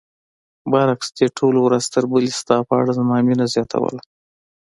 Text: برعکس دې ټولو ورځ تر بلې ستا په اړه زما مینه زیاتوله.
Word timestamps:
برعکس 0.71 1.07
دې 1.17 1.27
ټولو 1.37 1.59
ورځ 1.63 1.83
تر 1.93 2.03
بلې 2.11 2.31
ستا 2.39 2.57
په 2.67 2.73
اړه 2.81 2.91
زما 2.99 3.17
مینه 3.27 3.45
زیاتوله. 3.53 4.01